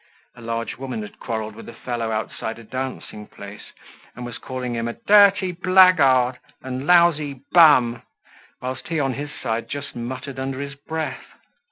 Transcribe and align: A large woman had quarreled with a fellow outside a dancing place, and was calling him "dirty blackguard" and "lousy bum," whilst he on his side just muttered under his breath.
A 0.35 0.41
large 0.41 0.77
woman 0.79 1.03
had 1.03 1.19
quarreled 1.19 1.53
with 1.53 1.69
a 1.69 1.75
fellow 1.75 2.09
outside 2.11 2.57
a 2.57 2.63
dancing 2.63 3.27
place, 3.27 3.71
and 4.15 4.25
was 4.25 4.39
calling 4.39 4.73
him 4.73 4.91
"dirty 5.05 5.51
blackguard" 5.51 6.39
and 6.63 6.87
"lousy 6.87 7.41
bum," 7.51 8.01
whilst 8.63 8.87
he 8.87 8.99
on 8.99 9.13
his 9.13 9.29
side 9.43 9.69
just 9.69 9.95
muttered 9.95 10.39
under 10.39 10.59
his 10.59 10.73
breath. 10.73 11.33